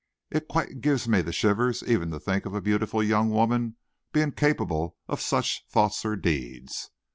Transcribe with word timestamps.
It 0.31 0.47
quite 0.47 0.81
gives 0.81 1.07
me 1.07 1.21
the 1.21 1.31
shivers 1.31 1.83
even 1.83 2.09
to 2.09 2.19
think 2.19 2.47
of 2.47 2.55
a 2.55 2.59
beautiful 2.61 3.03
young 3.03 3.29
woman 3.29 3.75
being 4.11 4.31
capable 4.31 4.97
of 5.07 5.21
such 5.21 5.63
thoughts 5.69 6.03
or 6.03 6.15
deeds." 6.15 6.89